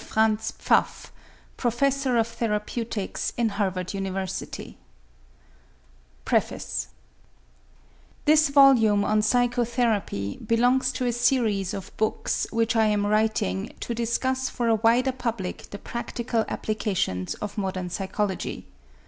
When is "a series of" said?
11.05-11.95